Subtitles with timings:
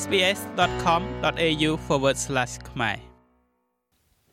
[0.00, 1.70] sbs.com.au/
[2.70, 2.96] ខ្មែរ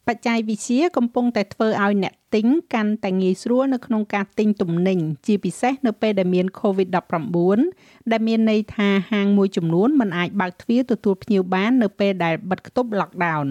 [0.08, 13.46] បច្ចេកវិទ្យាកំពុងតែធ្វើឲ្យអ្នកទិញកាន់តែងាយស្រួលនៅក្នុងការទិញទំនិញជាពិសេសនៅពេលដែលមាន COVID-19 ដែលមានន័យថាហាងមួយចំនួនមិនអាចបើកទ្វារទទួលភ្ញៀវបាននៅពេលដែលបិទគប់ lockdown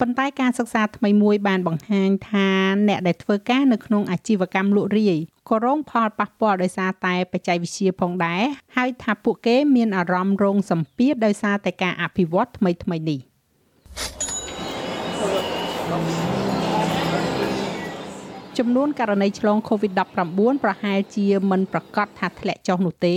[0.00, 2.48] ប៉ុន្តែការសិក្សាថ្មីមួយបានបង្ហាញថា
[2.88, 5.18] អ្នកដែលធ្វើការនៅក្នុងអាជីវកម្មលក់រាយ
[5.48, 8.42] ក៏រងផលប៉ះពាល់ដោយសារតែបច្ចេកវិទ្យាផងដែរ
[8.76, 13.20] ហើយថាពួកគេមានអារម្មណ៍រងសម្ពាធដោយសារតែការអភិវឌ្ឍថ្មីៗនេះ
[18.58, 23.16] ចំនួនករណីឆ្លង COVID-19 ប្រហែលជាមិនប្រកាសថាធ្លាក់ចុះនោះទេ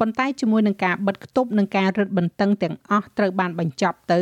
[0.00, 4.20] ប៉ុន្តែជាមួយនឹងការបិទគប់និងការរឹតបន្តឹងទាំងអស់ត្រូវបានបញ្ចប់ទៅ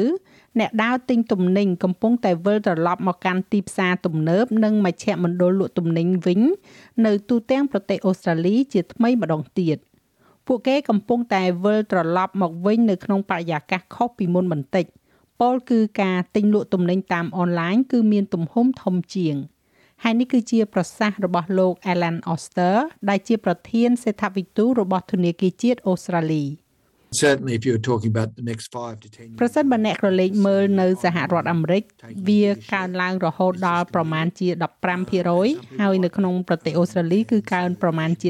[0.59, 6.41] អ្នកដើរទិញទំនិញកំពុងតែវិលត្រឡប់មកកាន់ទីផ្សារទំនើបនិងមជ្ឈមណ្ឌលលក់ទំនិញវិញ
[7.07, 9.79] នៅទូទាំងប្រទេសអូស្ត្រាលីជាថ្មីម្ដងទៀត
[10.47, 14.87] ពួកគេកំពុងតែវិលត្រឡប់មកវិញនៅក្នុងបរិយាកាសខុសពីមុនបន្តិច
[15.41, 19.37] ពោលគឺការទិញលក់ទំនិញតាមអនឡាញគឺមានទំហំធំជាង
[20.03, 22.77] ហើយនេះគឺជាប្រសាសន៍របស់លោក Alan Oster
[23.09, 26.45] ដែលជាប្រធានសេដ្ឋវិទូរបស់ធនាគារជាតិអូស្ត្រាលី
[27.23, 31.83] certainly if you're talking about the next 5 to 10ប្រសិនបើអ្នកក្រឡេកមើលនៅសហរដ្ឋអាមេរិក
[32.29, 34.49] វាកើនឡើងរហូតដល់ប្រមាណជា
[35.15, 38.29] 15%ហើយនៅក្នុងប្រទេសអូស្ត្រាលីគឺកើនប្រមាណជា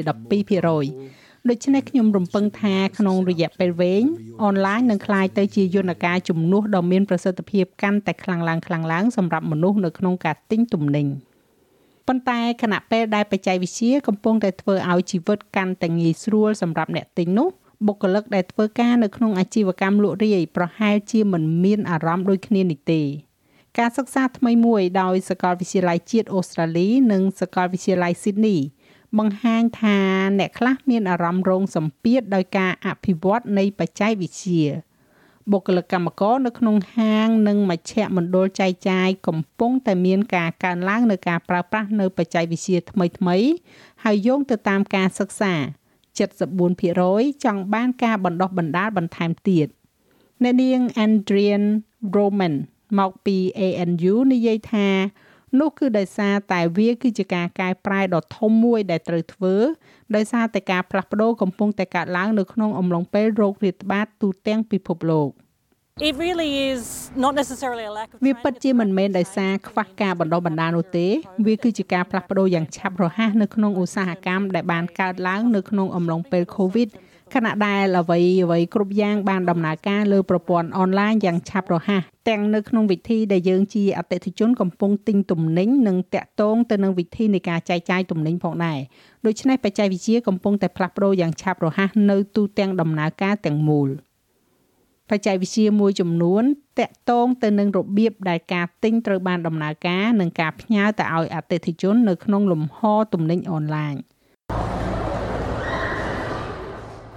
[0.74, 4.04] 12%ដូច្នេះខ្ញុំរំពឹងថាក្នុងរយៈពេលវែង
[4.44, 11.06] អនឡាញនឹងក្លាយទៅជាយន្តការជំនួសដ៏មានប្រសិទ្ធភាពកាន់តែខ្លាំងឡើងខ្លាំងឡើងសម្រាប់មនុស្សនៅក្នុងការទិញទំនិញ
[12.08, 17.48] ប៉ុន្តែខណៈពេលដែលបច្ចេកវិទ្យាកំពុងតែធ្វើឲ្យជីវិតកាន់តែងាយស្រួលសម្រាប់អ្នកទិញនោះ
[17.86, 23.02] បុគ្គលិកដែលធ្វើការនៅក្នុងអាជីវកម្មលក់រាយប្រហែលជាមិនមានអារម្មណ៍ដូចគ្នានេះទេ
[23.78, 28.56] ការសិក្សាថ្មីមួយដោយសាកលវិទ្យាល័យជាតិអូស្ត្រាលី និងសាកលវិទ្យាល័យស៊ីដនី
[29.18, 29.98] បង្ហាញថា
[30.38, 34.64] អ្នកខ្លះមានអារម្មណ៍រងសម្ពាធដោយការអភិវឌ្ឍនៃបច្ចេកវិទ្យា
[35.52, 43.48] បុគ្គលិកកម្មករនៅក្នុងហាងនិងមជ្ឈមណ្ឌលចែកចាយកំពុងតែមានការកើនឡើងនៅការប្រើប្រាស់នៅបច្ចេកវិទ្យាថ្មីៗ
[44.04, 45.54] ហើយយោងទៅតាមការសិក្សា
[46.28, 49.66] 74%ចង់បានការបណ្ដុះបណ្ដាលបន្ថែមទៀត
[50.42, 51.64] អ្នកនាង Adrian
[52.16, 52.54] Roman
[52.98, 54.88] មកពី ANU និយាយថា
[55.60, 59.54] នោះគឺដោយសារតែវាគឺជាការកែប្រែដ៏ធំមួយដែលត្រូវធ្វើ
[60.16, 65.30] ដោយសារតែការផ្លាស់ប្ដូរកំពុងតែកើតឡើងនៅក្នុងអំឡុងពេលរោគរាតត្បាតទូទាំងពិភពលោក
[66.08, 66.82] It really is
[67.24, 71.06] not necessarily a lack of វាពិតជាមិនមែនដោយសារខ្វះការបណ្ដុះបណ្ដាលនោះទេ
[71.46, 76.88] វាគឺជាការផ្លាស់ប្ដូរយ៉ាងឆាប់រហ័សនៅក្នុងឧស្សាហកម្មដែលបានកើតឡើងនៅក្នុងអំឡុងពេល COVID
[77.32, 88.78] ខណៈដែលអ្វីអ្វីគ្រប់យ៉ាងបានដំណើរការលើប្រព័ន្ធអនឡាញយ៉ាងឆាប់រហ័សទាំងនៅក្នុងវិធីដែលយើងជាអតិថិជនកំពុងទិញទំនិញនិងតាក់ទងទៅនឹងវិធីនៃការចែកចាយទំនិញផងដែរ
[89.26, 93.88] ដូច្នេះបច្ចេកវិទ្យាកំពុងតែផ្លាស់ប្ដូរយ៉ាងឆាប់រហ័សនៅទូទាំងដំណើរការទាំងមូល
[95.10, 96.42] បច្ចេកវិទ្យាមួយចំនួន
[96.80, 102.78] តាក់ទងទៅនឹងរបៀបដែលការទិញត្រូវបានដំណើរការនិងការផ្ញើទៅឲ្យអតិថិជននៅក្នុងលំហ
[103.12, 103.94] ទំនិញអនឡាញ។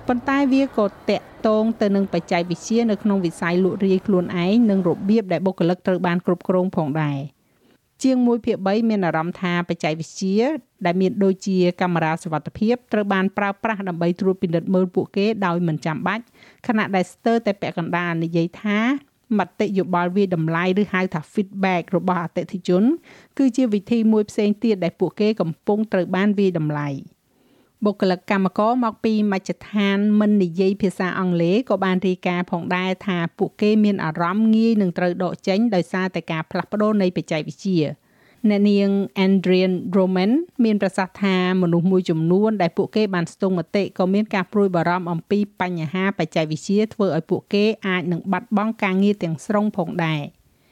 [0.08, 7.18] ប៉ុន្តែវាក៏តាក់ទងទៅនឹងបច្ចេកវិទ្យានៅក្នុងវិស័យលក់រាយខ្លួនឯងនិងរបៀបដែលបុគ្គលិកត្រូវបានគ្រប់គ្រងផងដែរ
[8.04, 10.40] ជាង1ភាគ3មានអារម្មណ៍ថាបច្ចេកវិទ្យា
[10.86, 16.24] ដែលមានដូចជាកាមេរ៉ាសុវត្ថិភាពត្រូវបានប្រើប្រាស់ដើម្បីត្រួតពិនិត្យមើលពួកគេដោយមិនចាំបាច់
[16.68, 18.80] ខណៈដែលស្ទើរតែពាក់កណ្ដាលនិយាយថា
[19.40, 22.84] មតិយោបល់វាតម្លៃឬហៅថា feedback របស់អតិថិជន
[23.38, 26.90] គឺជាវិធីមួយផ្សេងទៀតដែលពួកគេកំពុងត្រូវបានវាតម្លៃ។
[27.86, 37.82] បុគ្គលិកកម្មករមកពីមជ្ឈដ្ឋានមិននិយាយភាសាអង់គ្លេសក៏បានរាយការណ៍ផងដែរថាពួកគេមានអារម្មណ៍ងាយនឹងត្រូវដកចេញដោយសារតែការផ្លាស់ប្ដូរនៃបច្ចេកវិទ្យា
[38.50, 38.90] អ្នកនាង
[39.26, 40.32] Andrian Roman
[40.66, 50.22] មានប្រសាសន៍ថាមនុស្សមួយចំនួនដែលពួកគេបានស្ទង់មតិក៏មានការព្រួយបារម្ភអំពីបញ្ហាបច្ចេកវិទ្យាធ្វើឲ្យពួកគេអាចនឹងបាត់បង់ការងារទាំងស្រុងផងដែរ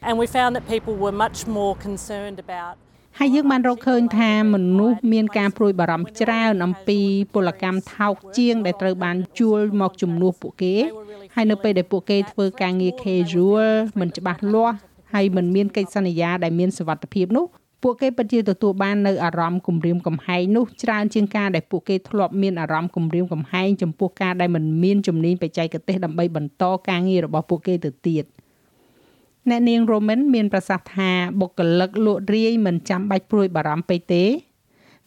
[0.08, 2.76] And we found that people were much more concerned about
[3.20, 7.00] ហើយយើងបានរកឃើញថាមនុស្សមានការព្រួយបារម្ភច្រើនអំពី
[7.34, 10.76] ពលកម្មថោកជាង ដែលត្រូវបានជួលមកជំនួសពួកគេ
[11.36, 13.70] ហើយនៅពេលដែលពួកគេធ្វើការងារ casual
[14.00, 14.76] មិនច្បាស់លាស់
[15.14, 17.46] ហើយមិនមានកិច្ចសន្យាដែលមានសុវត្ថិភាពនោះ
[17.84, 28.26] ពួកគេពិតជាទទួលបាននៅអារម្មណ៍គំរាមកំហែងនោះច្រើនជាងការដែលពួកគេធ្លាប់មានអារម្មណ៍គំរាមកំហែងចំពោះការដែលមិនមានជំនាញបច្ចេកទេសដើម្បីបន្តការងាររបស់ពួកគេទៅទៀត។
[29.50, 34.24] អ្នកនាង Roman មានប្រសាសន៍ថាបុគ្គលិកលក់រាយមិនចាំបាច់ព្រួយបារម្ភពេកទេ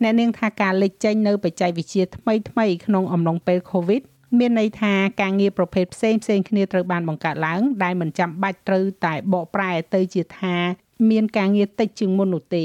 [0.03, 4.03] អ្នកនាងថាការលេចចេញនៅបច្ចេកវិទ្យាថ្មីថ្មីក្នុងអំឡុងពេល COVID
[4.39, 10.55] មានន័យថាការងារប្រភេទផ្សេងផ្សេងគ្នាត្រូវបានបង្កើតឡើង ដែលមិនចាំបាច់ត្រូវតែបកប្រែទៅជាថា
[11.11, 12.59] មានការងារតិចជាងមុននោះទ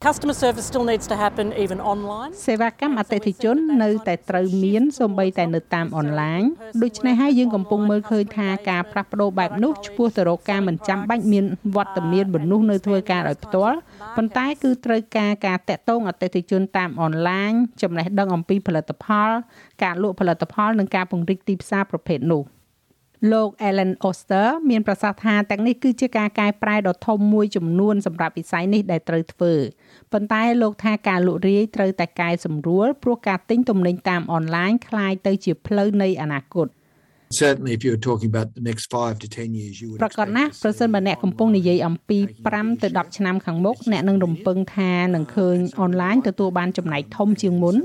[0.00, 2.30] Customer service still needs to happen even online.
[2.46, 6.42] សេវាកម្មអតិថិជននៅតែត្រូវមានសូម្បីតែនៅតាមអនឡាញ
[6.82, 11.44] ដូច្នេះហើយយើងកំពុងមើលឃើញថាការផ្លាស់ប្ដូរបែបនោះឆ្ពោះទៅរកការមិនចាំបាច់មាន
[11.76, 13.78] វត្តមានមនុស្សនៅធ្វើការដោយផ្ទាល់
[14.16, 17.52] ប៉ុន្តែគឺត្រូវការការតាក់ទងអតិថិជនតាមអនឡាញ
[17.82, 19.30] ចំណេះដឹងអំពីផលិតផល
[19.82, 22.44] ការលក់ផលិតផលនិងការពង្រីកទីផ្សារប្រភេទនោះ
[23.31, 29.53] លោក Ellen Oster មានប្រសាសន៍ថាទាំងនេះគឺជាការកែប្រែដ៏ធំមួយចំនួនសម្រាប់វិស័យនេះដែលត្រូវធ្វើ
[30.11, 36.69] ប៉ុន្តែលោកថាការលក់រាយត្រូវតែកែសម្រួលព្រោះការទិញទំនិញតាមអនឡាញคล้ายទៅជាផ្លូវនៃអនាគត
[37.43, 39.99] Certainly, if you were talking about the next five to ten years, you would.
[40.03, 42.17] ប្រកាសណាស់ប្រសិនបើអ្នកកំពុងនិយាយអំពី
[42.49, 47.75] 5ទៅ10ឆ្នាំខាងមុខអ្នកនឹងរំពឹងថានឹងឃើញអនឡាញទទួលបានចំណែកធំជាងមុន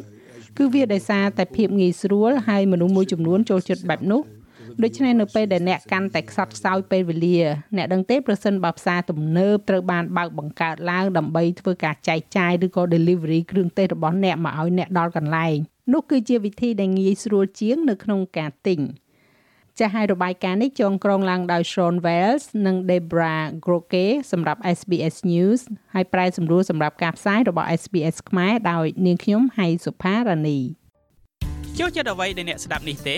[0.59, 4.23] គឺវាដោយសារតែភាពងាយស្រួលហើយមនុស្សមួយចំនួនចូលចិត្តបែបនោះ
[4.82, 7.40] ដូច្នេះនៅពេលដែលអ្នកកាន់តែខ្សត់ខ្សោយពេលវេលា
[7.78, 15.56] អ្នកដឹងទេប្រសិនបើផ្សារទំនើបត្រូវបានបើកបង្កើតឡើងដើម្បីធ្វើការចែកចាយឬក៏ delivery គ្រឿងទេសរបស់អ្នកមកឲ្យអ្នកដល់កន្លែង
[15.94, 18.80] នោះគឺជាវិធីដែលងាយស្រួលជាងនៅក្នុងការទិញ
[19.80, 23.36] ចាស់ឲ្យរបាយការណ៍នេះចងក្រងឡើងដោយ Sean Wells និង Debra
[23.66, 25.62] Groke សម្រាប់ SBS News
[25.94, 30.60] ហើយប្រែសម្រួលសម្រាប់ការផ្សាយរបស់ SBS ខ្មែរដោយនាងខ្ញុំហៃសុផារ៉ានី
[31.80, 33.18] ចូលចិត្តអ្វីដែលអ្នកស្ដាប់នេះទេ